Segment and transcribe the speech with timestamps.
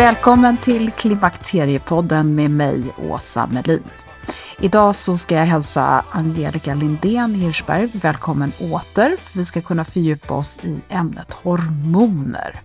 [0.00, 3.82] Välkommen till Klimakteriepodden med mig, Åsa Melin.
[4.60, 9.16] Idag så ska jag hälsa Angelica Lindén Hirschberg välkommen åter.
[9.20, 12.62] För vi ska kunna fördjupa oss i ämnet hormoner.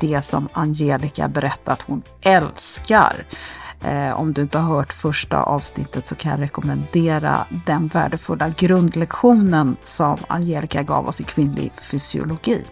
[0.00, 3.24] Det som Angelica berättat hon älskar.
[3.80, 9.76] Eh, om du inte har hört första avsnittet så kan jag rekommendera den värdefulla grundlektionen
[9.82, 12.64] som Angelica gav oss i kvinnlig fysiologi.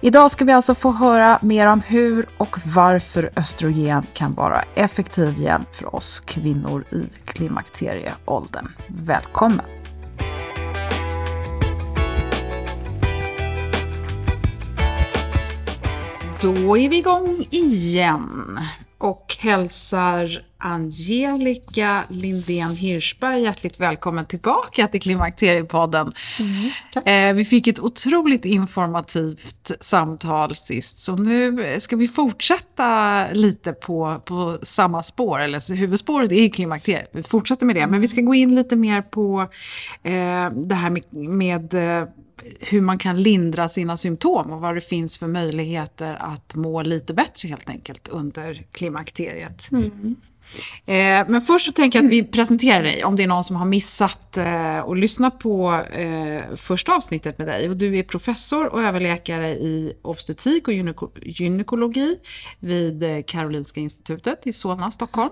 [0.00, 5.38] Idag ska vi alltså få höra mer om hur och varför östrogen kan vara effektiv
[5.38, 8.68] hjälp för oss kvinnor i klimakterieåldern.
[8.86, 9.66] Välkommen!
[16.42, 18.60] Då är vi igång igen
[19.00, 26.12] och hälsar Angelica Lindén Hirschberg hjärtligt välkommen tillbaka till Klimakteriepodden.
[26.38, 33.72] Mm, eh, vi fick ett otroligt informativt samtal sist, så nu ska vi fortsätta lite
[33.72, 38.08] på, på samma spår, eller huvudspåret är ju klimakteriet, vi fortsätter med det, men vi
[38.08, 39.40] ska gå in lite mer på
[40.02, 42.08] eh, det här med, med eh,
[42.60, 47.14] hur man kan lindra sina symptom och vad det finns för möjligheter att må lite
[47.14, 49.70] bättre helt enkelt under klimakteriet.
[49.70, 50.16] Mm.
[50.86, 53.56] Eh, men först så tänker jag att vi presenterar dig om det är någon som
[53.56, 57.68] har missat eh, att lyssna på eh, första avsnittet med dig.
[57.68, 62.18] Och du är professor och överläkare i obstetrik och gynek gynekologi
[62.58, 65.30] vid eh, Karolinska institutet i Solna, Stockholm.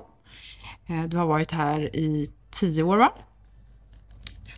[0.87, 3.13] Eh, du har varit här i tio år va?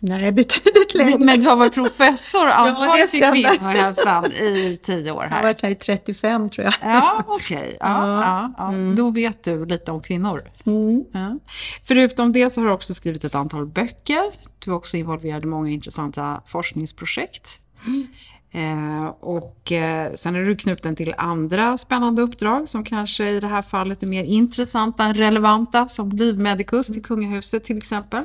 [0.03, 1.17] Nej, betydligt längre.
[1.17, 5.29] Men du har varit professor ansvarig för kvinnohälsan i tio år här.
[5.29, 6.73] Jag har varit här i 35 tror jag.
[6.81, 7.57] Ja, okej.
[7.57, 7.77] Okay.
[7.79, 8.69] Ja, ja, ja.
[8.69, 8.95] Mm.
[8.95, 10.43] Då vet du lite om kvinnor.
[10.65, 11.03] Mm.
[11.11, 11.37] Ja.
[11.83, 14.23] Förutom det så har du också skrivit ett antal böcker.
[14.59, 17.59] Du är också involverad i många intressanta forskningsprojekt.
[18.53, 23.47] Eh, och eh, sen är du knuten till andra spännande uppdrag som kanske i det
[23.47, 28.23] här fallet är mer intressanta än relevanta som Livmedicus till kungahuset till exempel.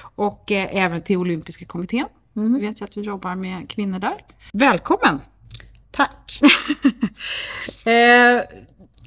[0.00, 2.06] Och eh, även till olympiska kommittén.
[2.36, 2.54] Mm.
[2.54, 4.24] Jag vet jag att du jobbar med kvinnor där.
[4.52, 5.20] Välkommen!
[5.90, 6.40] Tack!
[7.86, 8.42] Eh,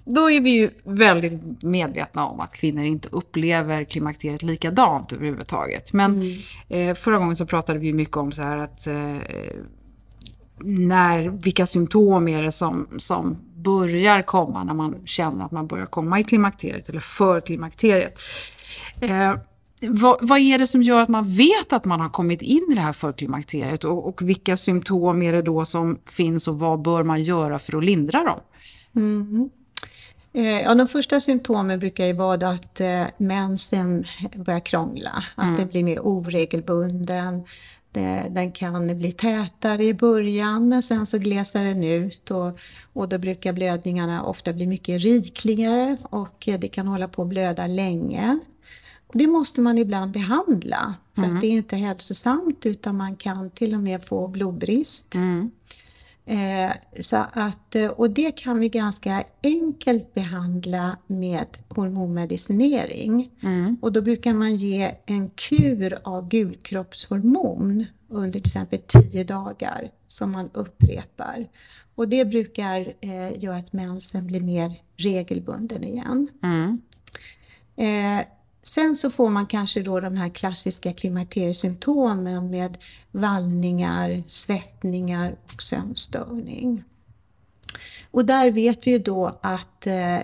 [0.06, 5.94] då är vi ju väldigt medvetna om att kvinnor inte upplever klimakteriet likadant överhuvudtaget.
[5.94, 6.40] Men mm.
[6.70, 9.18] eh, förra gången så pratade vi mycket om så här att eh,
[10.64, 15.86] när, vilka symptom är det som, som börjar komma när man känner att man börjar
[15.86, 18.20] komma i klimakteriet eller för klimakteriet.
[19.02, 19.36] Eh,
[19.82, 22.76] vad, vad, är det som gör att man vet att man har kommit in i
[22.76, 27.04] det här förklimakteriet och, och vilka symptom är det då som finns och vad bör
[27.04, 28.40] man göra för att lindra dem?
[28.96, 29.50] Mm.
[30.32, 35.60] Ja, de första symptomen brukar ju vara att eh, mensen börjar krångla, att mm.
[35.60, 37.44] det blir mer oregelbunden,
[38.30, 42.60] den kan bli tätare i början men sen så glesar den ut och,
[42.94, 47.68] och då brukar blödningarna ofta bli mycket rikligare och det kan hålla på att blöda
[47.68, 48.40] länge.
[49.08, 51.36] Och det måste man ibland behandla för mm.
[51.36, 55.16] att det är inte hälsosamt utan man kan till och med få blodbrist.
[55.16, 55.52] Mm.
[56.30, 63.32] Eh, så att, eh, och det kan vi ganska enkelt behandla med hormonmedicinering.
[63.44, 63.78] Mm.
[63.82, 70.32] Och då brukar man ge en kur av gulkroppshormon under till exempel 10 dagar som
[70.32, 71.48] man upprepar.
[71.96, 76.28] Och det brukar eh, göra att mensen blir mer regelbunden igen.
[76.44, 76.82] Mm.
[77.76, 78.26] Eh,
[78.70, 82.78] sen så får man kanske då de här klassiska klimakteriesymptomen med
[83.12, 86.84] vallningar, svettningar och sömnstörning.
[88.12, 90.20] Och där vet vi ju då att eh,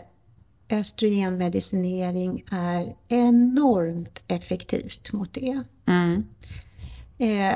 [0.69, 5.63] östrogenmedicinering är enormt effektivt mot det.
[5.85, 6.25] Mm.
[7.17, 7.55] Eh,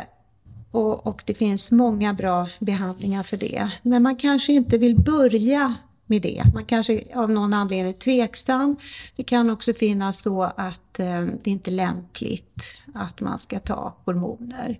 [0.72, 3.72] och, och det finns många bra behandlingar för det.
[3.82, 5.76] Men man kanske inte vill börja
[6.10, 6.44] med det.
[6.54, 8.76] Man kanske av någon anledning är tveksam.
[9.16, 12.64] Det kan också finnas så att eh, det inte är lämpligt
[12.94, 14.80] att man ska ta hormoner.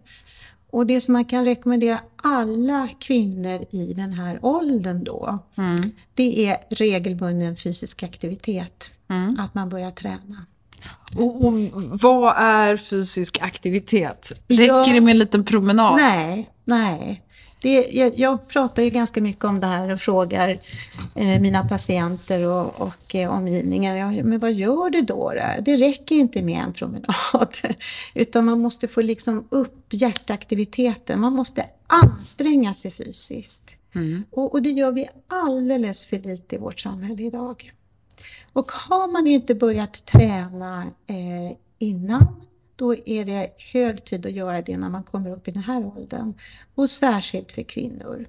[0.72, 5.92] Och det som man kan rekommendera alla kvinnor i den här åldern då, Mm.
[6.14, 8.92] det är regelbunden fysisk aktivitet.
[9.08, 9.40] Mm.
[9.40, 10.46] Att man börjar träna.
[11.18, 11.54] Och, och
[12.02, 14.32] vad är fysisk aktivitet?
[14.48, 14.86] Räcker Ja.
[14.94, 15.96] det med en liten promenad?
[15.96, 17.22] Nej, nej.
[17.62, 20.60] Det, jag, jag pratar ju ganska mycket om det här och frågar
[21.16, 23.96] eh, mina patienter och, och eh, omgivningen.
[23.96, 25.62] Ja, men vad gör du då, då?
[25.62, 27.58] Det räcker inte med en promenad.
[28.14, 31.20] Utan man måste få liksom upp hjärtaktiviteten.
[31.20, 33.76] Man måste anstränga sig fysiskt.
[33.96, 34.24] Mm.
[34.32, 37.74] Och, och det gör vi alldeles för lite i vårt samhälle idag.
[38.54, 42.42] Och har man inte börjat träna eh, innan,
[42.80, 45.92] då är det hög tid att göra det när man kommer upp i den här
[45.98, 46.34] åldern.
[46.76, 48.26] Och särskilt för kvinnor.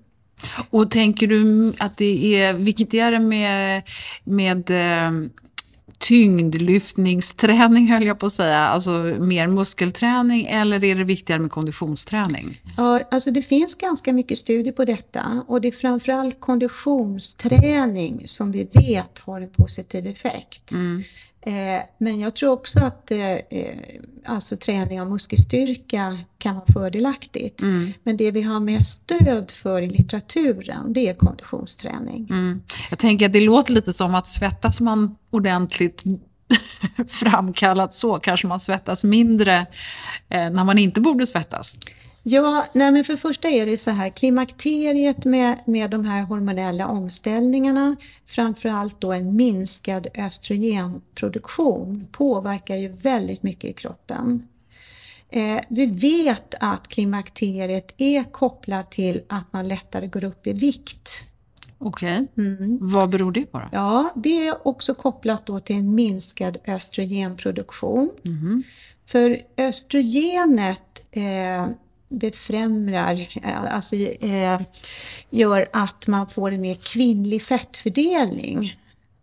[0.70, 3.82] Och tänker du att det är viktigare med,
[4.24, 5.10] med eh,
[5.98, 12.60] tyngdlyftningsträning höll jag på att säga, alltså mer muskelträning eller är det viktigare med konditionsträning?
[12.76, 18.52] Ja, alltså det finns ganska mycket studier på detta och det är framförallt konditionsträning som
[18.52, 20.72] vi vet har en positiv effekt.
[20.72, 21.02] Mm.
[21.42, 23.78] Eh, men jag tror också att eh, eh,
[24.24, 27.62] alltså träning av muskelstyrka kan vara fördelaktigt.
[27.62, 27.92] Mm.
[28.02, 32.26] Men det vi har mest stöd för i litteraturen, det är konditionsträning.
[32.30, 32.62] Mm.
[32.90, 36.04] Jag tänker att det låter lite som att svettas man ordentligt
[37.08, 39.66] framkallat så kanske man svettas mindre
[40.28, 41.76] eh, när man inte borde svettas.
[42.22, 46.86] Ja, nej men för första är det så här, klimakteriet med, med de här hormonella
[46.86, 47.96] omställningarna,
[48.26, 54.48] framförallt då en minskad östrogenproduktion, påverkar ju väldigt mycket i kroppen.
[55.28, 61.10] Eh, vi vet att klimakteriet är kopplat till att man lättare går upp i vikt.
[61.78, 62.78] Okej, Mm.
[62.80, 63.64] vad beror det på då?
[63.72, 68.10] Ja, det är också kopplat då till en minskad östrogenproduktion.
[68.22, 68.62] Mhm.
[69.06, 71.66] För östrogenet eh,
[72.10, 74.60] befrämjar, eh, alltså eh,
[75.30, 78.76] gör att man får en mer kvinnlig fettfördelning.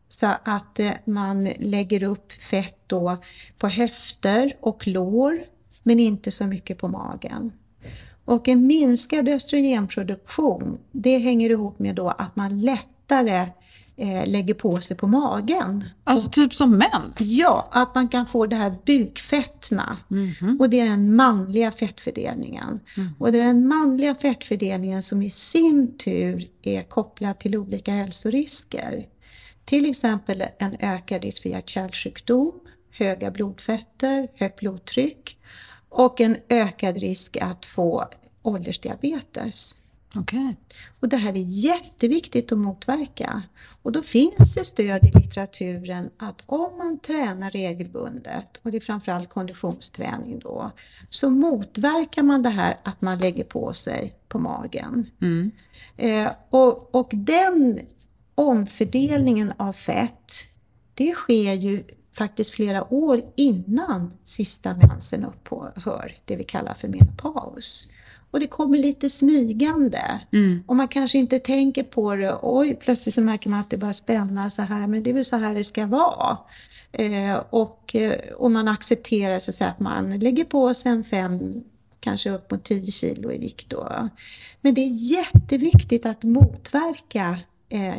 [0.10, 3.18] Så att eh, man lägger upp fett då
[3.58, 5.44] på höfter och lår,
[5.84, 7.52] men inte så mycket på magen.
[8.26, 13.48] Och en minskad östrogenproduktion, det hänger ihop med då att man lättare
[13.98, 15.86] eh, lägger på sig på magen.
[16.04, 17.14] Alltså typ som män?
[17.18, 19.98] Ja, att man kan få det här bukfetma.
[20.08, 20.58] Mhm.
[20.60, 22.80] Och det är den manliga fettfördelningen.
[23.20, 29.06] Och det är den manliga fettfördelningen som i sin tur är kopplad till olika hälsorisker.
[29.66, 32.52] Till exempel en ökad risk för hjärt-kärlsjukdom,
[32.92, 35.38] höga blodfetter, högt blodtryck
[35.90, 38.08] och en ökad risk att få
[38.42, 39.87] åldersdiabetes.
[40.20, 40.56] Okej.
[41.00, 43.44] Och det här är jätteviktigt att motverka.
[43.82, 48.82] Och då finns det stöd i litteraturen att om man tränar regelbundet, och det är
[48.82, 50.72] framförallt konditionsträning då,
[51.10, 55.10] så motverkar man det här att man lägger på sig på magen.
[55.22, 55.52] Mm.
[55.98, 57.80] Eh, och, och den
[58.36, 60.34] omfördelningen av fett,
[60.94, 67.88] det sker ju faktiskt flera år innan sista mensen upphör, det vi kallar för menopaus.
[68.32, 70.22] Och det kommer lite smygande.
[70.32, 70.64] Mm.
[70.68, 72.38] Och man kanske inte tänker på det.
[72.42, 74.88] Oj, plötsligt så märker man att det börjar spänna så här.
[74.88, 76.38] Men det är väl så här det ska vara.
[76.92, 81.64] Eh, och, eh, och man accepterar så att, man lägger på sig en fem,
[82.00, 83.70] kanske upp mot 10 kilo i vikt.
[83.70, 84.10] Då.
[84.62, 87.40] Men det är jätteviktigt att motverka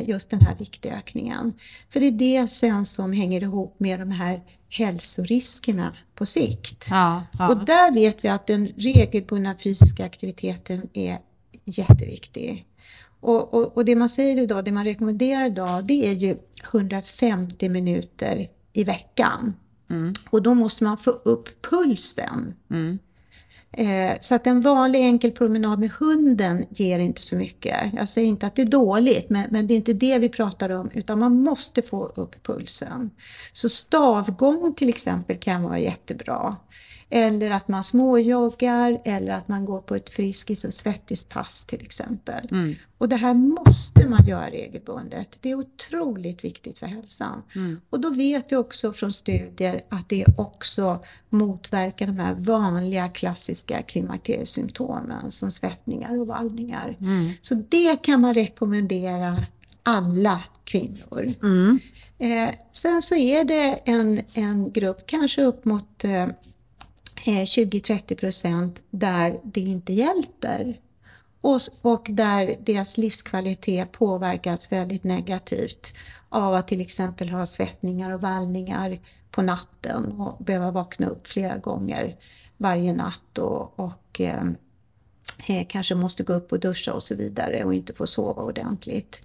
[0.01, 1.53] just den här viktökningen.
[1.89, 6.87] För det är det sen som hänger ihop med de här hälsoriskerna på sikt.
[6.89, 7.49] Ja, ja.
[7.49, 11.19] Och där vet vi att den regelbundna fysiska aktiviteten är
[11.65, 12.65] jätteviktig.
[13.19, 17.69] Och, och, och det man säger idag, det man rekommenderar idag, det är ju 150
[17.69, 19.53] minuter i veckan.
[19.89, 20.13] Mm.
[20.29, 22.55] Och då måste man få upp pulsen.
[22.69, 22.99] Mm.
[23.71, 27.77] Eh, så att en vanlig enkel promenad med hunden ger inte så mycket.
[27.93, 30.69] Jag säger inte att det är dåligt, men, men det är inte det vi pratar
[30.69, 33.11] om, utan man måste få upp pulsen.
[33.53, 36.57] Så stavgång till exempel kan vara jättebra.
[37.09, 42.47] Eller att man småjoggar eller att man går på ett friskis och svettispass till exempel.
[42.51, 42.75] Mm.
[42.97, 45.37] Och det här måste man göra regelbundet.
[45.41, 47.41] Det är otroligt viktigt för hälsan.
[47.55, 47.81] Mm.
[47.89, 50.99] Och då vet vi också från studier att det också
[51.29, 56.95] motverkar de här vanliga klassiska klimakteriesymptomen som svettningar och vallningar.
[56.99, 57.31] Mm.
[57.41, 59.45] Så det kan man rekommendera
[59.83, 61.33] alla kvinnor.
[61.43, 61.79] Mm.
[62.17, 66.27] Eh, sen så är det en, en grupp, kanske upp mot eh,
[67.25, 70.79] Eh, 20-30 procent där det inte hjälper.
[71.41, 75.93] Och, och där deras livskvalitet påverkas väldigt negativt
[76.29, 78.99] av att till exempel ha svettningar och vallningar
[79.31, 82.15] på natten och behöva vakna upp flera gånger
[82.57, 84.43] varje natt och, och eh,
[85.47, 89.21] eh kanske måste gå upp och duscha och så vidare och inte få sova ordentligt.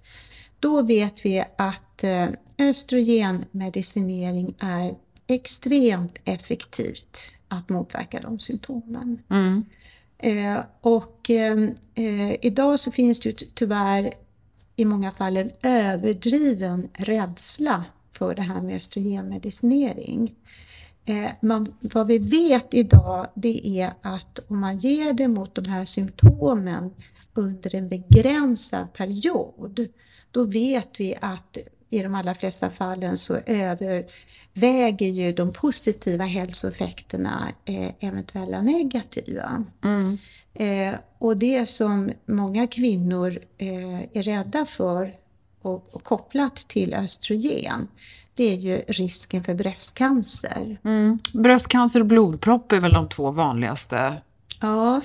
[0.59, 4.95] Då vet vi att eh, östrogenmedicinering är
[5.27, 9.21] extremt effektivt att motverka de symptomen.
[9.29, 9.65] Mm.
[10.17, 14.13] Eh, och eh, eh, idag så finns det tyvärr
[14.75, 20.35] i många fall en överdriven rädsla för det här med östrogenmedicinering.
[21.05, 25.65] Eh, man, vad vi vet idag det är att om man ger det mot de
[25.65, 26.93] här symptomen
[27.33, 29.87] under en begränsad period,
[30.31, 31.57] då vet vi att
[31.95, 39.63] i de allra flesta fallen så överväger ju de positiva hälsoeffekterna eh, eventuella negativa.
[39.83, 40.17] Mm.
[40.53, 45.13] Eh, och det som många kvinnor eh, är rädda för
[45.61, 47.87] och, och, kopplat till östrogen,
[48.33, 50.77] det är ju risken för bröstcancer.
[50.83, 51.19] Mm.
[51.33, 54.21] Bröstcancer och blodpropp är väl de två vanligaste?
[54.61, 55.01] Ja,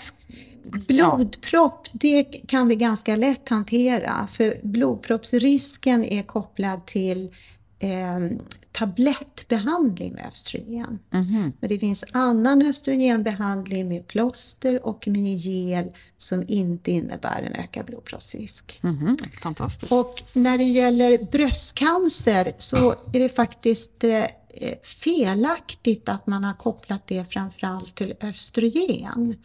[0.89, 7.35] Blodpropp, det kan vi ganska lätt hantera för blodproppsrisken är kopplad till
[7.79, 8.39] eh,
[8.73, 10.99] tablettbehandling med östrogen.
[11.11, 11.53] Mm -hmm.
[11.61, 17.87] Men det finns annan östrogenbehandling med plåster och med gel som inte innebär en ökad
[17.87, 18.81] blodproppsrisk.
[18.83, 19.41] Mm -hmm.
[19.43, 19.93] Fantastiskt.
[19.93, 26.55] Och när det gäller bröstcancer så är det faktiskt eh, Eh, felaktigt att man har
[26.55, 29.37] kopplat det framförallt till östrogen.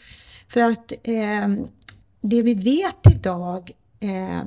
[0.47, 1.47] För att eh,
[2.21, 4.43] det vi vet idag eh,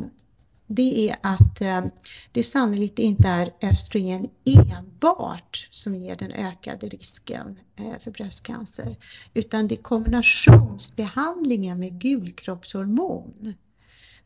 [0.71, 1.85] det är att eh,
[2.33, 8.97] det sannolikt inte är östrogen enbart som ger den ökade risken eh, för bröstcancer.
[9.35, 13.55] Utan det är kombinationsbehandlingen med gulkroppshormon.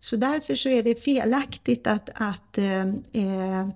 [0.03, 3.67] Så därför så är det felaktigt att, att eh, eh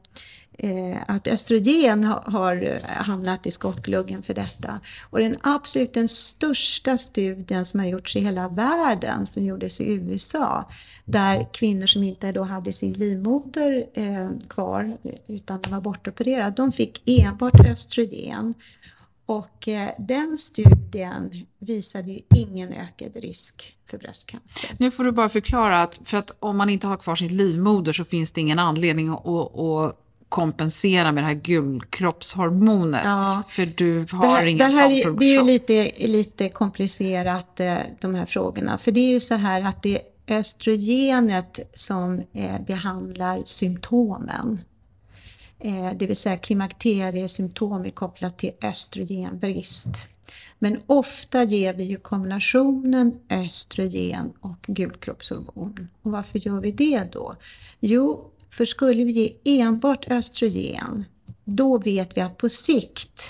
[1.07, 4.81] att östrogen har, har hamnat i skottgluggen för detta.
[5.11, 9.85] Och den absolut den största studien som har gjorts i hela världen, som gjordes i
[9.85, 10.69] USA,
[11.05, 16.73] där kvinnor som inte då hade sin livmoder eh, kvar, utan de var bortopererade, de
[16.73, 18.55] fick enbart östrogen.
[19.27, 24.71] Och eh, den studien visade ingen ökad risk för bröstcancer.
[24.79, 27.93] Nu får du bara förklara att, för att om man inte har kvar sin livmoder
[27.93, 33.05] så finns det ingen anledning att, att kompensera med det här gulkroppshormonet.
[33.05, 33.43] Ja.
[33.49, 35.19] För du har det här, ingen det här sån produktion.
[35.19, 38.79] Det är ju lite, lite komplicerat eh, de här frågorna.
[38.79, 44.61] För det är ju så här att det är östrogenet som eh, behandlar symptomen.
[45.59, 49.97] Eh, det vill säga klimakteriesymptom är kopplat till östrogenbrist.
[50.59, 55.89] Men ofta ger vi ju kombinationen östrogen och gulkroppshormon.
[56.03, 57.37] Och varför gör vi det då?
[57.81, 61.05] Jo, för skulle vi ge enbart östrogen,
[61.45, 63.23] då vet vi att på sikt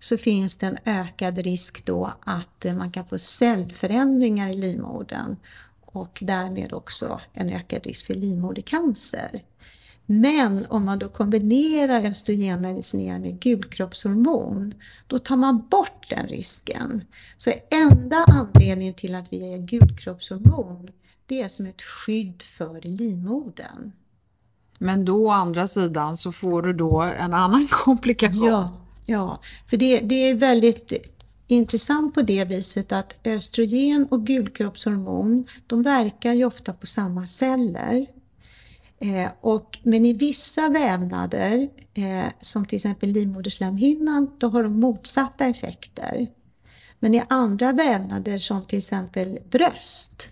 [0.00, 5.36] så finns det en ökad risk då att eh, man kan få cellförändringar i livmodern
[5.80, 9.42] och därmed också en ökad risk för livmodercancer.
[10.12, 14.74] Men om man då kombinerar östrogenmedicinering med gulkroppshormon,
[15.06, 17.04] då tar man bort den risken.
[17.38, 20.90] Så enda anledningen till att vi ger gulkroppshormon,
[21.26, 23.92] det är som ett skydd för livmodern.
[24.78, 28.46] Men då å andra sidan så får du då en annan komplikation.
[28.46, 29.40] Ja, ja.
[29.70, 30.92] för det, det är väldigt
[31.46, 38.06] intressant på det viset att östrogen och gulkroppshormon, de verkar ju ofta på samma celler.
[39.02, 45.44] Eh, och, men i vissa vävnader, eh, som till exempel livmoderslemhinnan, då har de motsatta
[45.44, 46.26] effekter.
[46.98, 50.28] Men i andra vävnader som till exempel bröst,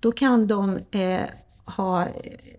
[0.00, 1.20] då kan de eh,
[1.64, 2.12] ha eh,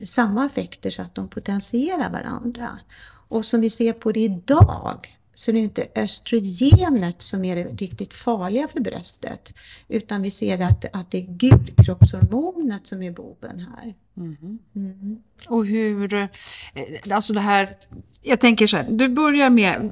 [0.04, 2.80] samma effekter så att de potentierar varandra.
[3.28, 7.64] Och som vi ser på det idag så det är inte östrogenet som är det
[7.64, 9.54] riktigt farliga för bröstet.
[9.88, 13.94] Utan vi ser att, att det är gulkroppshormonet som är boven här.
[14.18, 15.22] Mm.
[15.48, 16.28] Och hur, eh,
[17.10, 17.70] alltså det här,
[18.22, 19.92] jag tänker så här, du börjar med,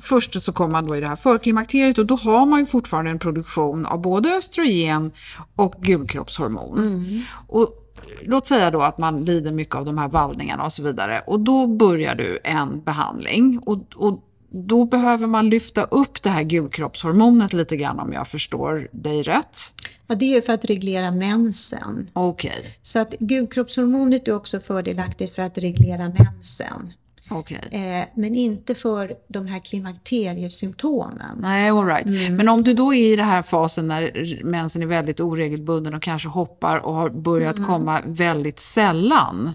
[0.00, 3.10] först så kommer man då i det här förklimakteriet och då har man ju fortfarande
[3.10, 5.12] en produktion av både östrogen
[5.56, 6.78] och gulkroppshormon.
[6.78, 7.22] Mm.
[7.46, 11.22] Och låt säga då att man lider mycket av de här vallningarna och så vidare
[11.26, 14.22] och då börjar du en behandling och, och
[14.56, 19.58] då behöver man lyfta upp det här gulkroppshormonet lite grann om jag förstår dig rätt.
[20.06, 22.10] Ja, det är ju för att reglera mensen.
[22.12, 26.92] Okej, Så att gulkroppshormonet är också fördelaktigt för att reglera mensen.
[27.30, 27.58] Okej.
[27.70, 31.38] Eh, men inte för de här klimakteriesymptomen.
[31.40, 32.06] Nej, all right.
[32.06, 32.36] Mm.
[32.36, 36.02] Men om du då är i den här fasen när mensen är väldigt oregelbunden och
[36.02, 37.68] kanske hoppar och har börjat Mm.
[37.68, 39.50] komma väldigt sällan.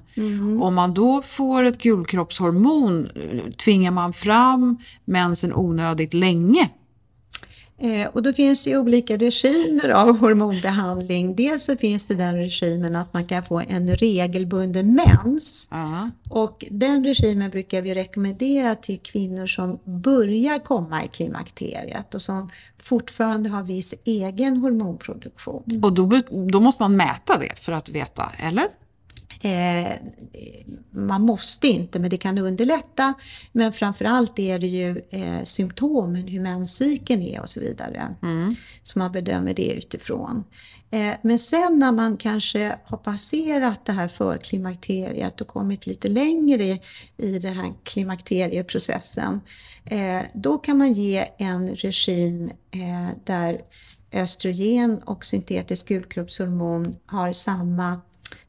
[0.62, 6.70] Om man då får ett gulkroppshormon, eh, tvingar man fram mensen onödigt länge?
[7.84, 11.36] Eh, och då finns det olika regimer av hormonbehandling.
[11.36, 15.68] Dels så finns det den regimen att man kan få en regelbunden mens.
[15.72, 16.10] Ja.
[16.30, 22.50] Och den regimen brukar vi rekommendera till kvinnor som börjar komma i klimakteriet och som
[22.78, 25.82] fortfarande har viss egen hormonproduktion.
[25.84, 26.22] Och då,
[26.52, 28.68] då måste man mäta det för att veta, eller?
[29.42, 29.94] Eh,
[30.92, 33.14] man måste inte, men det kan underlätta.
[33.52, 38.16] Men framförallt är det ju eh, symptomen, hur menscykeln är och så vidare.
[38.84, 40.44] Så man bedömer det utifrån.
[40.92, 46.64] Eh, men sen när man kanske har passerat det här förklimakteriet och kommit lite längre
[46.64, 46.82] i,
[47.18, 49.42] i den här klimakterieprocessen.
[49.86, 53.62] Eh, då kan man ge en regim eh, där
[54.12, 58.02] östrogen och syntetiskt gulkroppshormon har samma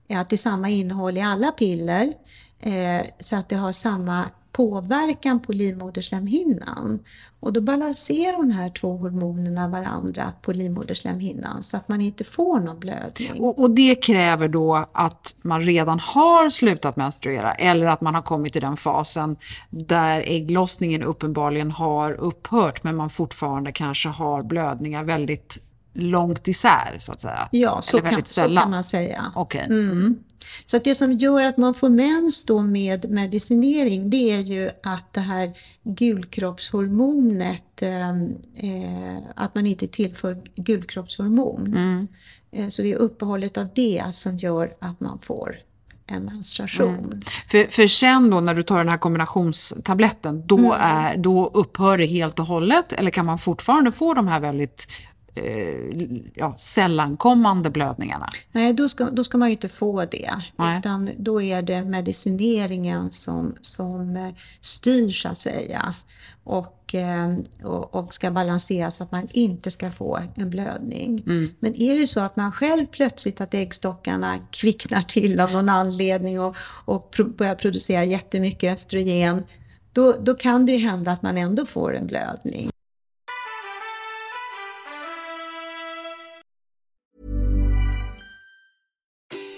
[0.08, 2.12] att det är samma innehåll i alla piller
[2.60, 6.98] eh, så att det har samma påverkan på livmoderslemhinnan.
[7.40, 12.60] Och då balanserar de här två hormonerna varandra på livmoderslemhinnan så att man inte får
[12.60, 13.40] någon blödning.
[13.40, 18.22] Och, och det kräver då att man redan har slutat menstruera eller att man har
[18.22, 19.36] kommit till den fasen
[19.70, 27.12] där ägglossningen uppenbarligen har upphört men man fortfarande kanske har blödningar väldigt långt isär så
[27.12, 27.48] att säga.
[27.52, 29.32] Ja, så kan, så kan man säga.
[29.34, 29.66] Okej.
[29.66, 30.18] Mm.
[30.66, 34.70] Så att det som gör att man får mens då med medicinering det är ju
[34.82, 35.52] att det här
[35.82, 41.66] gulkroppshormonet, eh, eh, att man inte tillför gulkroppshormon.
[41.66, 42.08] Mm.
[42.52, 45.56] Eh, så det är uppehållet av det som gör att man får
[46.06, 47.22] en menstruation.
[47.48, 50.72] För, för sen då när du tar den här kombinationstabletten, då, Mm.
[50.80, 54.86] är, då upphör det helt och hållet eller kan man fortfarande få de här väldigt
[55.34, 58.28] eh, ja, sällankommande blödningarna?
[58.52, 60.30] Nej, då ska, då ska man ju inte få det.
[60.56, 60.78] Nej.
[60.78, 65.94] Utan då är det medicineringen som, som eh, styr så att säga.
[66.44, 71.22] Och, eh, och, och ska balansera så att man inte ska få en blödning.
[71.60, 76.40] Men är det så att man själv plötsligt att äggstockarna kvicknar till av någon anledning
[76.40, 79.42] och, och börjar producera jättemycket östrogen.
[79.92, 82.71] Då, då kan det ju hända att man ändå får en blödning.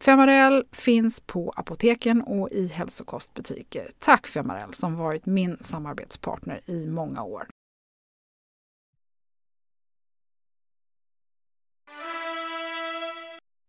[0.00, 3.90] Femarel finns på apoteken och i hälsokostbutiker.
[3.98, 7.46] Tack Femarel som varit min samarbetspartner i många år.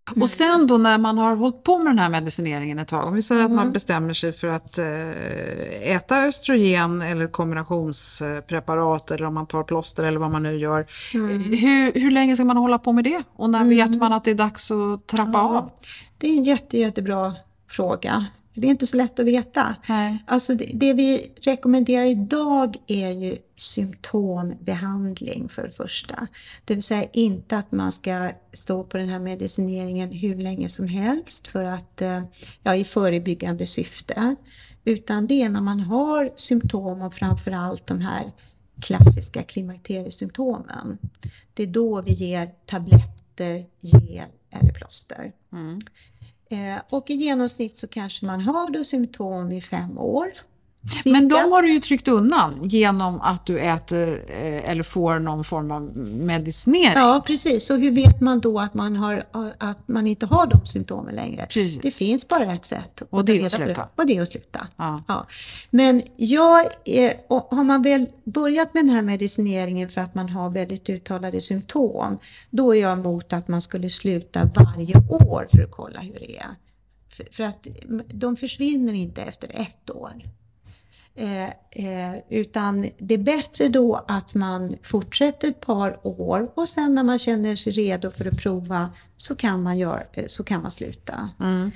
[0.08, 0.22] Mm.
[0.22, 3.14] Och sen då när man har hållit på med den här medicineringen ett tag, om
[3.14, 3.52] vi säger mm.
[3.52, 3.74] att man mm.
[3.74, 10.20] bestämmer sig för att eh, äta östrogen eller kombinationspreparat eller om man tar plåster eller
[10.20, 10.86] vad man nu gör.
[11.14, 11.44] Mm.
[11.44, 13.24] Hur, hur länge ska man hålla på med det?
[13.36, 14.00] Och när vet mm.
[14.00, 15.70] man att det är dags att trappa ja, av?
[16.18, 17.36] Det är en jätte, jättebra
[17.70, 18.26] fråga.
[18.62, 19.76] Det är inte så lätt att veta.
[19.90, 20.24] Nej.
[20.28, 26.28] Alltså det, det, vi rekommenderar idag är ju symptombehandling för det första.
[26.66, 30.88] Det vill säga inte att man ska stå på den här medicineringen hur länge som
[30.88, 32.24] helst för att, eh,
[32.64, 34.36] ja, i förebyggande syfte.
[34.86, 38.32] Utan det är när man har symptom och framförallt de här
[38.82, 40.98] klassiska klimakteriesymptomen.
[41.54, 45.32] Det är då vi ger tabletter, gel eller plåster.
[45.52, 45.80] Mm.
[46.50, 50.32] Eh, och i genomsnitt så kanske man har då symptom i fem år.
[50.96, 51.10] Cirka.
[51.10, 55.44] Men de har du ju tryckt undan genom att du äter eh, eller får någon
[55.44, 56.94] form av medicinering.
[56.96, 57.66] Ja, precis.
[57.66, 59.24] Så hur vet man då att man, har,
[59.58, 61.48] att man inte har de symptomen längre?
[61.50, 61.82] Precis.
[61.82, 63.04] Det finns bara ett sätt.
[63.10, 63.88] Och det är att sluta.
[63.96, 64.68] Och det är att sluta.
[64.78, 65.04] Ja.
[65.08, 65.28] ja.
[65.70, 66.66] Men jag
[67.28, 72.18] har man väl börjat med den här medicineringen för att man har väldigt uttalade symptom,
[72.50, 76.38] då är jag emot att man skulle sluta varje år för att kolla hur det
[76.38, 76.56] är.
[77.10, 77.68] För, för att
[78.08, 80.14] de försvinner inte efter ett år.
[81.20, 86.96] Eh, eh, utan det är bättre då att man fortsätter ett par år och sen
[86.96, 90.62] när man känner sig redo för att prova så kan man, göra, eh, så kan
[90.62, 91.30] man sluta.
[91.40, 91.72] Mm.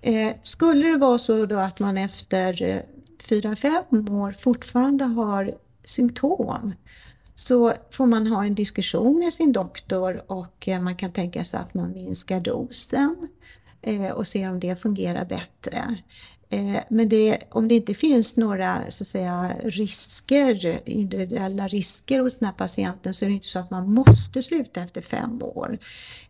[0.00, 2.80] Eh, skulle det vara så då att man efter eh,
[3.22, 6.72] fyra, fem år fortfarande har symptom
[7.34, 11.60] så får man ha en diskussion med sin doktor och eh, man kan tänka sig
[11.60, 13.28] att man minskar dosen
[14.14, 15.96] och se om det fungerar bättre.
[16.52, 22.38] Eh, men det, om det inte finns några så att säga, risker, individuella risker hos
[22.38, 25.78] den här patienten så är det inte så att man måste sluta efter fem år.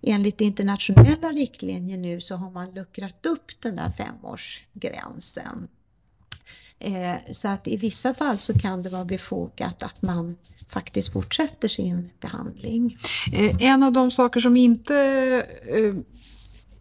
[0.02, 5.68] Enligt internationella riktlinjer nu så har man luckrat upp den där femårsgränsen.
[6.78, 10.36] Eh, så att i vissa fall så kan det vara befogat att man
[10.68, 12.96] faktiskt fortsätter sin behandling.
[13.32, 14.94] Eh, en av de saker som inte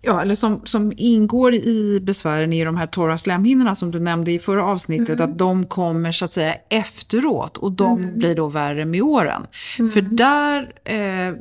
[0.01, 4.31] ja, eller som, som ingår i besvären i de här torra slemhinnorna som du nämnde
[4.31, 5.31] i förra avsnittet, mm.
[5.31, 8.17] att de kommer så att säga efteråt och de mm.
[8.17, 9.47] blir då värre med åren.
[9.79, 9.91] Mm.
[9.91, 11.35] För där, eh,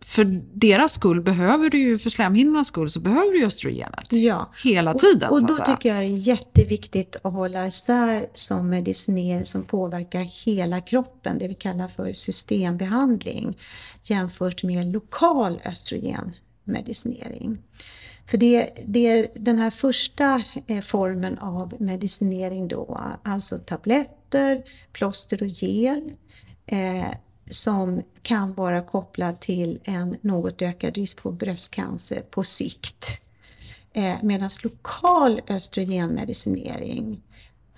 [0.00, 4.12] för deras skull behöver du ju, för slemhinnornas skull så behöver du ju östrogenet.
[4.12, 4.52] Ja.
[4.64, 5.30] Hela tiden.
[5.30, 10.20] Och, och då tycker jag det är jätteviktigt att hålla isär som medicinering som påverkar
[10.44, 13.58] hela kroppen, det vi kallar för systembehandling,
[14.02, 17.58] jämfört med lokal östrogenmedicinering.
[18.26, 24.62] För det, det är den här första eh, formen av medicinering då, alltså tabletter,
[24.92, 26.12] plåster och gel,
[26.66, 27.10] eh,
[27.50, 33.06] som kan vara kopplad till en något ökad risk på bröstcancer på sikt.
[33.92, 37.22] Eh, Medan lokal östrogenmedicinering,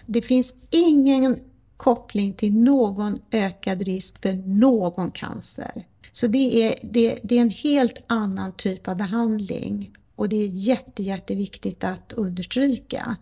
[0.06, 1.40] det finns ingen
[1.76, 5.86] koppling till någon ökad risk för någon cancer.
[6.12, 10.46] Så det är, det, det är en helt annan typ av behandling och det är
[10.46, 13.16] jätte, jätteviktigt att understryka.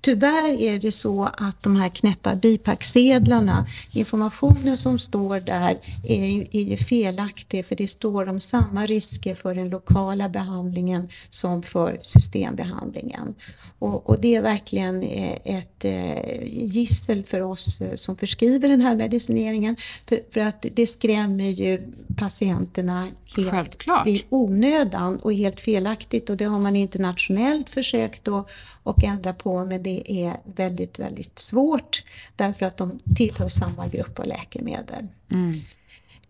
[0.00, 6.46] Tyvärr är det så att de här knäppa bipacksedlarna, informationen som står där är ju,
[6.52, 12.00] är ju felaktig för det står om samma risker för den lokala behandlingen som för
[12.02, 13.34] systembehandlingen.
[13.78, 18.80] Och, och det är verkligen eh, ett eh, gissel för oss eh, som förskriver den
[18.80, 19.76] här medicineringen.
[20.06, 21.82] För, för att det skrämmer ju
[22.16, 24.06] patienterna helt Självklart.
[24.06, 26.30] i onödan och helt felaktigt.
[26.30, 28.48] Och det har man internationellt försökt att
[28.82, 32.04] och ändra på men det är väldigt, väldigt svårt
[32.36, 35.08] därför att de tillhör samma grupp av läkemedel.
[35.30, 35.54] Mm.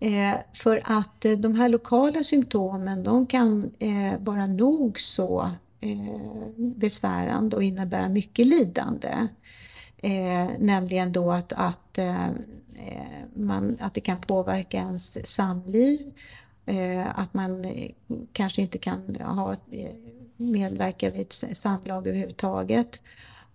[0.00, 6.48] Eh, för att eh, de här lokala symptomen de kan eh, vara nog så eh,
[6.56, 9.28] besvärande och innebära mycket lidande.
[9.98, 12.26] Eh, nämligen då att, att, eh,
[13.34, 16.12] man, att det kan påverka ens samliv,
[17.14, 17.66] att man
[18.32, 19.56] kanske inte kan ha
[20.36, 23.00] medverka vid ett samlag överhuvudtaget.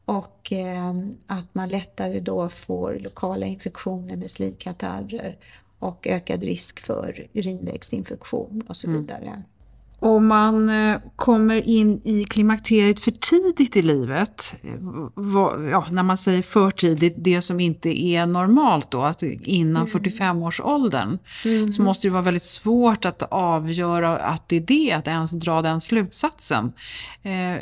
[0.05, 0.95] Och eh,
[1.27, 5.37] att man lättare då får lokala infektioner med slidkatarrer
[5.79, 9.43] och ökad risk för urinvägsinfektion och så vidare.
[9.99, 16.17] Om man eh, kommer in i klimakteriet för tidigt i livet, eh, ja, när man
[16.17, 21.17] säger för tidigt, det som inte är normalt då, att innan 45-årsåldern,
[21.75, 25.61] så måste det vara väldigt svårt att avgöra att det är det, att ens dra
[25.61, 26.73] den slutsatsen.
[27.23, 27.55] Eh,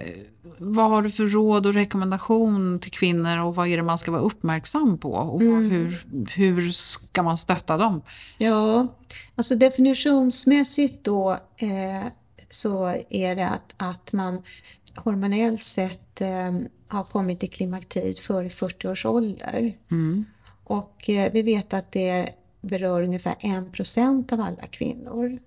[0.57, 4.11] vad har du för råd och rekommendation till kvinnor och vad är det man ska
[4.11, 5.11] vara uppmärksam på?
[5.11, 6.05] Och hur,
[6.35, 8.01] hur ska man stötta dem?
[8.37, 8.87] Ja,
[9.35, 12.07] alltså definitionsmässigt då eh,
[12.49, 14.41] så är det att, att man
[14.95, 19.73] hormonellt sett eh, har kommit till klimakteriet före 40 års ålder.
[20.63, 22.29] Och eh, vi vet att det
[22.61, 25.39] berör ungefär 1 av alla kvinnor.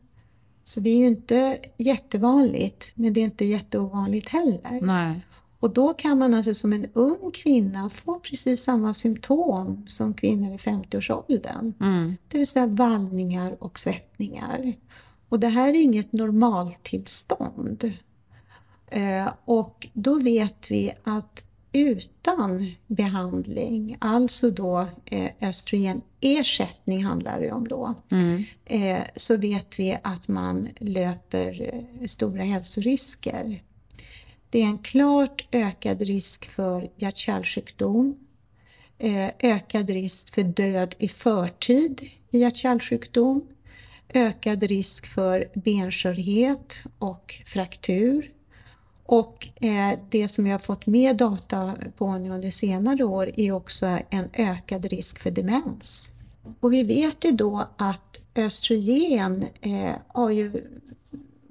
[0.69, 4.79] Så det är ju inte jättevanligt, men det är inte jätteovanligt heller.
[4.83, 5.21] Nej.
[5.61, 10.55] Och då kan man alltså som en ung kvinna få precis samma symptom som kvinnor
[10.55, 11.73] i 50-årsåldern.
[12.29, 14.73] Det vill säga vallningar och svettningar.
[15.29, 17.93] Och det här är inget normaltillstånd.
[18.87, 27.69] Eh, och då vet vi att utan behandling, alltså då eh, östrogenersättning handlar det om
[27.69, 27.95] då,
[28.65, 33.63] eh, så vet vi att man löper eh, stora hälsorisker.
[34.51, 38.17] Det är en klart ökad risk för hjärt-kärlsjukdom,
[38.99, 43.49] eh, ökad risk för död i förtid i hjärt-kärlsjukdom,
[44.09, 48.33] ökad risk för benskörhet och fraktur.
[49.11, 53.53] Och eh, det som vi har fått mer data på nu under senare år är
[53.53, 56.12] också en ökad risk för demens.
[56.61, 60.64] Och vi vet ju då att östrogen eh, har ju,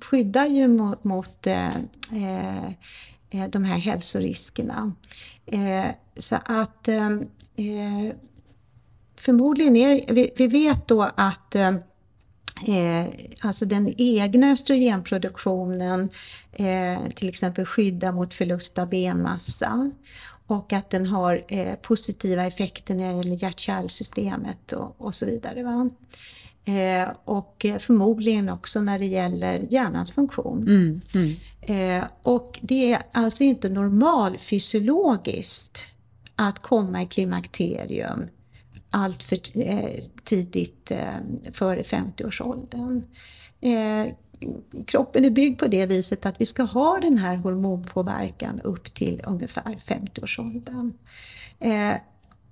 [0.01, 1.69] skyddar ju mot, mot eh,
[3.49, 4.93] de här hälsoriskerna.
[5.45, 5.85] Eh,
[6.17, 7.11] så att eh,
[7.55, 8.13] eh
[9.15, 11.75] förmodligen är, vi, vi vet då att eh,
[12.67, 13.05] eh,
[13.41, 16.09] alltså den egna östrogenproduktionen
[16.51, 19.91] eh, till exempel skyddar mot förlust av benmassa
[20.47, 25.63] och att den har eh, positiva effekter när det gäller hjärt-kärlsystemet och, och så vidare.
[25.63, 25.89] Va?
[26.73, 30.67] Eh, och förmodligen också när det gäller hjärnans funktion.
[31.61, 35.79] Eh, och det är alltså inte normalfysiologiskt
[36.35, 38.25] att komma i klimakterium
[38.89, 41.17] allt för eh, tidigt eh,
[41.53, 43.03] före 50-årsåldern.
[43.61, 44.13] Eh,
[44.85, 49.21] kroppen är byggd på det viset att vi ska ha den här hormonpåverkan upp till
[49.25, 50.93] ungefär 50-årsåldern.
[51.59, 51.93] Eh,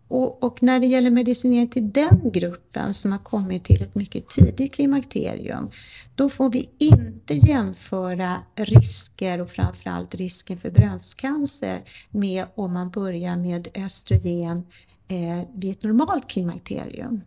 [0.07, 4.29] och, och när det gäller medicinering till den gruppen som har kommit till ett mycket
[4.29, 5.69] tidigt klimakterium,
[6.15, 13.37] då får vi inte jämföra risker och framförallt risken för bröstcancer med om man börjar
[13.37, 14.63] med östrogen
[15.07, 17.21] eh, vid ett normalt klimakterium.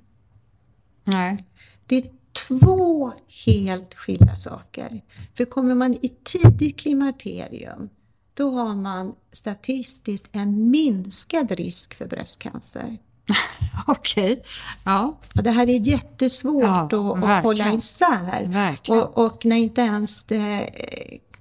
[1.05, 1.45] Nej.
[1.87, 2.11] Det är
[2.49, 3.13] två
[3.47, 5.01] helt skilda saker.
[5.37, 7.89] För kommer man i tidigt klimakterium,
[8.35, 12.97] då har man statistiskt en minskad risk för bröstcancer.
[13.87, 14.43] Okej.
[14.85, 15.19] Ja.
[15.37, 18.77] Och det här är jättesvårt Ja, att, att hålla isär.
[18.89, 20.69] Och, och när inte ens eh,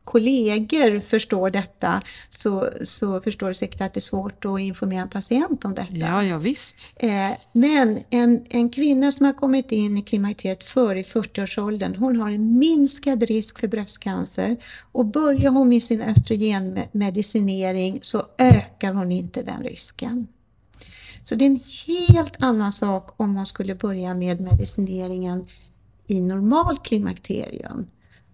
[0.07, 5.09] kollegor förstår detta så, så förstår du säkert att det är svårt att informera en
[5.09, 5.95] patient om detta.
[5.95, 6.93] Ja, ja visst.
[6.95, 12.31] Eh, men en, en kvinna som har kommit in i klimakteriet före 40-årsåldern, hon har
[12.31, 14.57] en minskad risk för bröstcancer.
[14.91, 20.27] Och börjar hon med sin östrogenmedicinering så ökar hon inte den risken.
[21.23, 25.47] Så det är en helt annan sak om hon skulle börja med medicineringen
[26.07, 27.87] i normal klimakterium.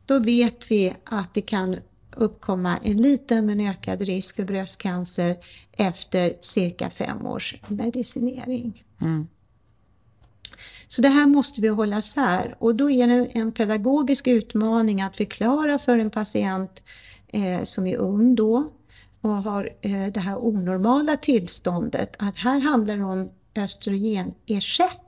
[0.05, 1.77] Då vet vi att det kan
[2.15, 5.35] uppkomma en liten men ökad risk för bröstcancer
[5.71, 8.83] efter cirka fem års medicinering.
[10.87, 12.55] Så det här måste vi hålla isär.
[12.59, 16.81] Och då är det en pedagogisk utmaning att förklara för en patient
[17.27, 18.71] eh, som är ung då
[19.21, 24.99] och har eh, det här onormala tillståndet att här handlar det om östrogenersättning,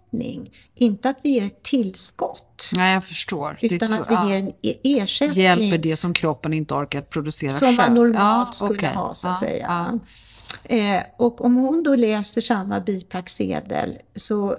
[0.76, 2.70] inte att vi ger ett tillskott.
[2.76, 3.58] Nej, jag förstår.
[3.62, 7.50] Utan tror- att vi ger en e- ersättning Hjälper det som kroppen inte orkar producera
[7.50, 7.78] som själv.
[7.78, 8.94] man normalt Ja, skulle okej.
[8.94, 9.66] ha så att Ja, säga.
[9.92, 10.76] ja.
[10.76, 14.56] Eh, och om hon då läser samma bipacksedel så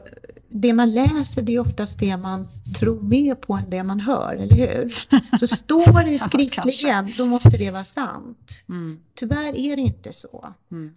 [0.48, 4.34] det man läser det är oftast det man tror mer på än det man hör,
[4.34, 4.94] eller hur?
[5.38, 8.64] Så står det skriftligen, då måste det vara sant.
[8.68, 9.00] Mm.
[9.14, 10.54] Tyvärr är det inte så.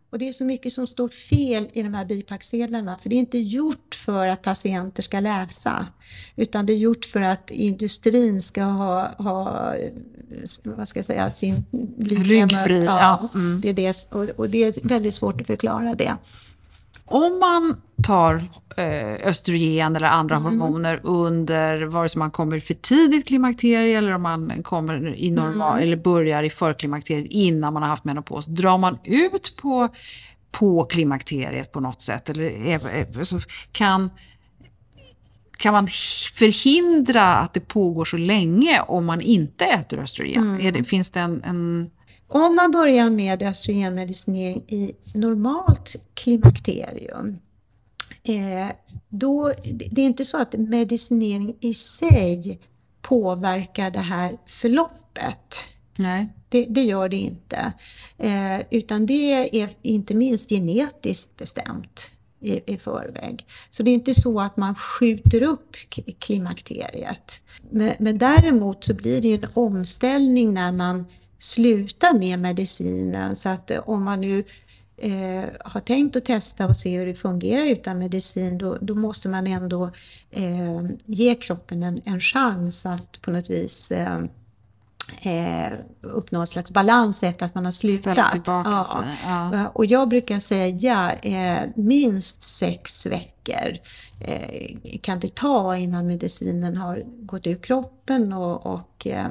[0.09, 3.19] Och det är så mycket som står fel i de här bipacksedlarna, för det är
[3.19, 5.87] inte gjort för att patienter ska läsa,
[6.35, 9.73] utan det är gjort för att industrin ska ha, ha
[10.65, 11.65] vad ska jag säga, sin
[11.99, 13.61] Ryggfri, ja, mm.
[13.61, 16.17] det är det, och, och det är väldigt svårt att förklara det.
[17.11, 18.43] Om man tar
[18.77, 20.45] eh, östrogen eller andra Mm.
[20.45, 25.71] hormoner under, vare sig man kommer för tidigt klimakterie eller om man kommer i normal,
[25.77, 25.83] Mm.
[25.83, 28.45] eller börjar i förklimakteriet innan man har haft menopaus.
[28.45, 29.89] Drar man ut på,
[30.51, 32.29] på klimakteriet på något sätt?
[32.29, 33.39] Eller så
[33.71, 34.09] kan,
[35.57, 35.87] kan man
[36.33, 40.43] förhindra att det pågår så länge om man inte äter östrogen?
[40.59, 40.73] Mm.
[40.73, 41.89] Det, finns det en, en
[42.31, 47.37] Om man börjar med östrogenmedicinering i normalt klimakterium,
[48.23, 48.67] eh,
[49.09, 49.53] då,
[49.91, 52.59] det är inte så att medicinering i sig
[53.01, 55.55] påverkar det här förloppet.
[55.95, 56.27] Nej.
[56.49, 57.73] Det, det gör det inte.
[58.17, 63.45] Eh, utan det är inte minst genetiskt bestämt i, i förväg.
[63.71, 65.75] Så det är inte så att man skjuter upp
[66.19, 67.41] klimakteriet.
[67.69, 71.05] Men, men däremot så blir det en omställning när man
[71.39, 73.35] slutar med medicinen.
[73.35, 74.43] Så att eh, om man nu
[74.97, 79.29] eh, har tänkt att testa och se hur det fungerar utan medicin, då, då måste
[79.29, 79.91] man ändå
[80.31, 84.23] eh, ge kroppen en, en chans att på något vis eh,
[85.21, 85.71] eh,
[86.01, 88.31] uppnå en slags balans efter att man har slutat.
[88.31, 89.03] Tillbaka Ja.
[89.25, 89.53] Ja.
[89.55, 96.77] Eh, Och jag brukar säga eh, minst sex veckor eh, kan det ta innan medicinen
[96.77, 99.27] har gått ur kroppen och, och, eh,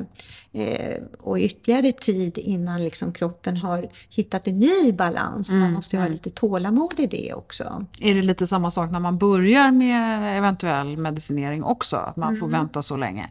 [1.18, 5.51] och ytterligare tid innan liksom kroppen har hittat en ny balans.
[5.51, 6.12] Man Mm, måste ju ha mm.
[6.12, 7.87] lite tålamod i det också.
[8.01, 11.97] Är det lite samma sak när man börjar med eventuell medicinering också?
[11.97, 12.61] Att man får Mm.
[12.61, 13.31] vänta så länge?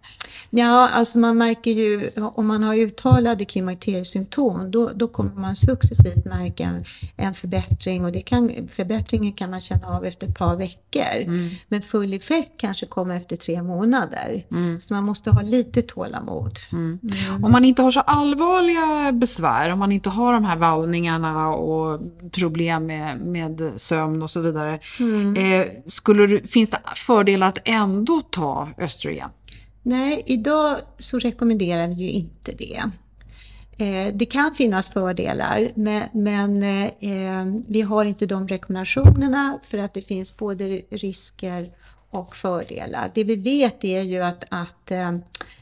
[0.49, 6.25] Ja, alltså man märker ju om man har uttalade klimakteriesymptom då, då kommer man successivt
[6.25, 6.85] märka en,
[7.15, 10.66] en förbättring och det kan, förbättringen kan man känna av efter ett par veckor.
[11.67, 14.43] Men full effekt kanske kommer efter tre månader.
[14.79, 16.59] Så man måste ha lite tålamod.
[16.71, 16.99] Mm.
[17.43, 22.01] Om man inte har så allvarliga besvär, om man inte har de här vallningarna och
[22.31, 24.79] problem med, med sömn och så vidare.
[24.99, 25.35] Mm.
[25.35, 29.29] Eh, skulle du, finns det fördelar att ändå ta östrogen?
[29.83, 32.83] Nej, idag så rekommenderar vi ju inte det.
[33.77, 36.63] Eh, Det kan finnas fördelar men, men
[36.99, 41.69] eh, vi har inte de rekommendationerna för att det finns både risker
[42.09, 43.11] och fördelar.
[43.13, 45.13] Det vi vet är ju att, att eh,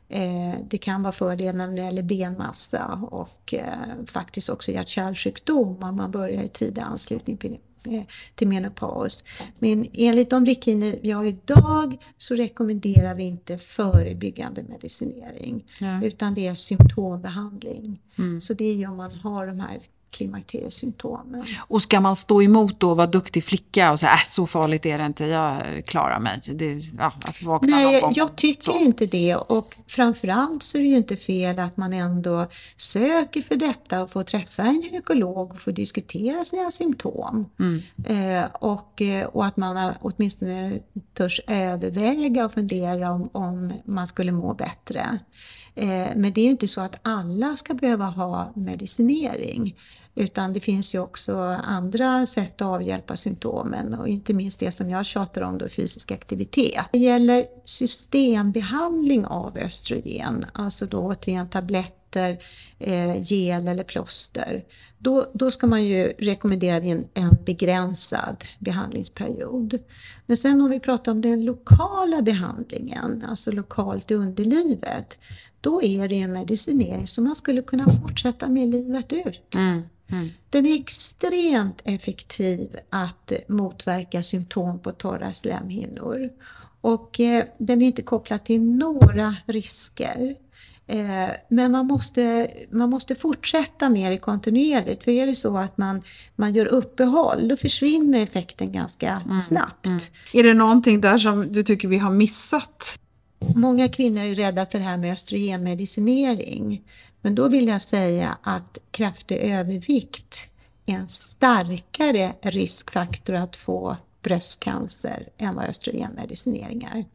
[0.09, 5.95] eh, det kan vara fördelar när det gäller benmassa och eh, faktiskt också hjärt-kärlsjukdom om
[5.95, 7.37] man börjar i tidig anslutning
[7.85, 8.03] till eh,
[8.35, 9.23] till menopaus.
[9.59, 16.03] Men enligt de riktlinjer vi har idag så rekommenderar vi inte förebyggande medicinering Ja.
[16.03, 18.01] utan det är symptombehandling.
[18.17, 18.41] Mm.
[18.41, 19.79] Så det är ju om man har de här
[20.15, 21.45] klimakteriesymptomen.
[21.57, 24.97] Och ska man stå emot då, vara duktig flicka och säga äh, så farligt är
[24.97, 26.41] det inte, jag klarar mig.
[26.45, 28.13] Det, ja, att vakna Nej, gång.
[28.15, 28.79] jag tycker så.
[28.79, 32.47] inte det och framförallt så är det ju inte fel att man ändå
[32.77, 37.45] söker för detta och får träffa en gynekolog och få diskutera sina symptom.
[37.59, 37.81] Mm.
[38.05, 40.79] Eh, och, eh, och att man åtminstone
[41.13, 45.19] törs överväga och fundera om, om man skulle må bättre.
[45.75, 49.75] Eh, men det är ju inte så att alla ska behöva ha medicinering.
[50.15, 54.89] Utan det finns ju också andra sätt att avhjälpa symptomen och inte minst det som
[54.89, 56.85] jag tjatar om då, fysisk aktivitet.
[56.91, 62.37] Det gäller systembehandling av östrogen, alltså då återigen tabletter,
[62.79, 64.63] eh, gel eller plåster.
[64.97, 69.79] Då, då ska man ju rekommendera en, en begränsad behandlingsperiod.
[70.25, 75.19] Men sen om vi pratar om den lokala behandlingen, alltså lokalt i underlivet,
[75.61, 79.55] då är det en medicinering som man skulle kunna fortsätta med livet ut.
[79.55, 79.81] Mm.
[80.07, 80.29] Mm.
[80.49, 86.29] Den är extremt effektiv att motverka symptom på torra slemhinnor.
[86.81, 90.35] Och eh, den är inte kopplad till några risker.
[90.87, 95.03] Eh, men man måste, man måste fortsätta med det kontinuerligt.
[95.03, 96.01] För är det så att man,
[96.35, 100.11] man gör uppehåll, då försvinner effekten ganska snabbt.
[100.33, 102.99] Är det någonting där som du tycker vi har missat?
[103.55, 106.81] Många kvinnor är rädda för det här med östrogenmedicinering.
[107.25, 110.49] Men då vill jag säga att kraftig övervikt
[110.85, 117.05] är en starkare riskfaktor att få bröstcancer än vad östrogenmedicinering är.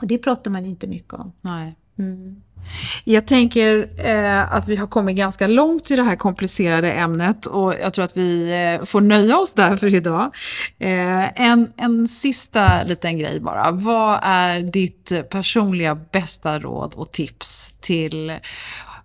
[0.00, 1.32] Och det pratar man inte mycket om.
[1.40, 1.74] Nej.
[1.98, 2.42] Mm.
[3.04, 7.74] Jag tänker eh, att vi har kommit ganska långt i det här komplicerade ämnet och
[7.74, 10.34] jag tror att vi eh, får nöja oss där för idag.
[10.78, 13.70] Eh, en, en sista liten grej bara.
[13.70, 18.38] Vad är ditt personliga bästa råd och tips till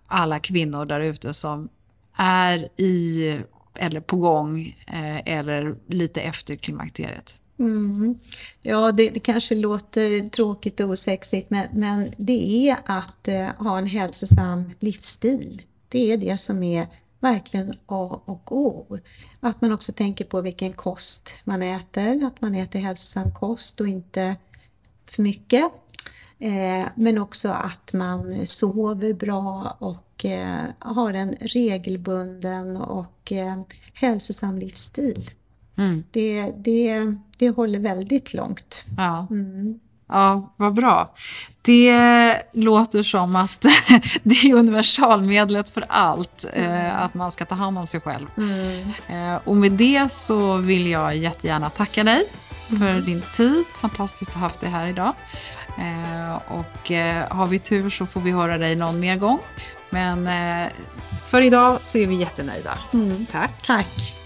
[0.07, 1.69] alla kvinnor där ute som
[2.15, 3.41] är i
[3.75, 7.39] eller på gång eh, eller lite efter klimakteriet?
[7.59, 8.19] Mm.
[8.61, 13.77] Ja, det, det kanske låter tråkigt och osexigt, men, men det är att eh, ha
[13.77, 15.61] en hälsosam livsstil.
[15.89, 16.87] Det är det som är
[17.19, 18.97] verkligen A och O.
[19.39, 23.87] Att man också tänker på vilken kost man äter, att man äter hälsosam kost och
[23.87, 24.35] inte
[25.05, 25.71] för mycket.
[26.39, 33.61] Eh, men också att man sover bra och eh, har en regelbunden och eh,
[33.93, 35.31] hälsosam livsstil.
[35.77, 36.03] Mm.
[36.11, 38.85] Det, det, det håller väldigt långt.
[38.97, 39.27] Ja.
[39.29, 39.79] Mm.
[40.09, 41.13] Ja, vad bra.
[41.61, 43.61] Det låter som att
[44.23, 48.27] det är universalmedlet för allt, eh, att man ska ta hand om sig själv.
[48.37, 49.39] Mm.
[49.45, 52.23] Och med det så vill jag jättegärna tacka dig
[52.67, 53.63] för din tid.
[53.81, 55.13] Fantastiskt att ha haft dig här idag.
[55.79, 59.39] Eh, och eh, har vi tur så får vi höra dig någon mer gång.
[59.89, 60.71] Men eh,
[61.25, 62.77] för idag så är vi jättenöjda.
[62.93, 63.25] Mm.
[63.31, 63.51] Tack.
[63.65, 64.16] Tack.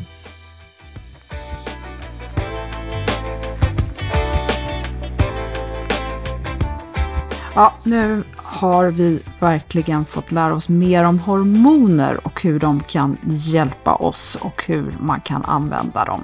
[7.55, 13.17] Ja, nu har vi verkligen fått lära oss mer om hormoner och hur de kan
[13.23, 16.23] hjälpa oss och hur man kan använda dem.